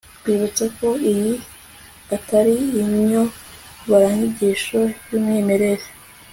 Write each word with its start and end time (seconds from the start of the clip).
twibutse 0.19 0.63
ko 0.77 0.87
iyi 1.11 1.33
atari 2.15 2.55
inyoboranyigisho 2.81 4.79
y 5.09 5.13
umwimerere 5.17 5.85